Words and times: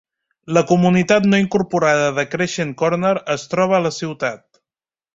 La 0.57 0.61
comunitat 0.71 1.27
no 1.33 1.41
incorporada 1.43 2.09
de 2.21 2.27
Crescent 2.33 2.75
Corner 2.83 3.15
es 3.39 3.47
troba 3.55 3.81
a 3.81 3.87
la 3.89 3.97
ciutat. 4.03 4.47